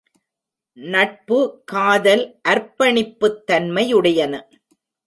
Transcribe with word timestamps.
நட்பு 0.77 1.61
காதல் 1.65 2.25
அர்ப்பணிப்புத் 2.49 3.39
தன்மையுடையன. 3.47 4.33